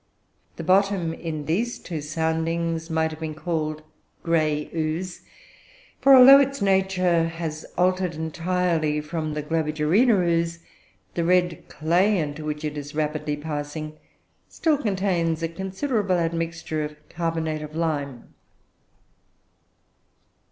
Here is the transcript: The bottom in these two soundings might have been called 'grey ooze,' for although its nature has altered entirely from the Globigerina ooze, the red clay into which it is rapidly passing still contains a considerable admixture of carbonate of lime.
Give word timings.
The 0.55 0.63
bottom 0.63 1.13
in 1.13 1.45
these 1.45 1.77
two 1.77 2.01
soundings 2.01 2.89
might 2.89 3.11
have 3.11 3.19
been 3.19 3.35
called 3.35 3.83
'grey 4.23 4.67
ooze,' 4.73 5.21
for 5.99 6.15
although 6.15 6.39
its 6.39 6.59
nature 6.59 7.25
has 7.27 7.67
altered 7.77 8.15
entirely 8.15 8.99
from 8.99 9.35
the 9.35 9.43
Globigerina 9.43 10.15
ooze, 10.25 10.57
the 11.13 11.23
red 11.23 11.69
clay 11.69 12.17
into 12.17 12.43
which 12.43 12.65
it 12.65 12.79
is 12.79 12.95
rapidly 12.95 13.37
passing 13.37 13.99
still 14.49 14.79
contains 14.79 15.43
a 15.43 15.47
considerable 15.47 16.17
admixture 16.17 16.83
of 16.83 16.95
carbonate 17.09 17.61
of 17.61 17.75
lime. 17.75 18.33